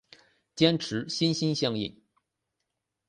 [0.55, 2.01] 坚持心心相印。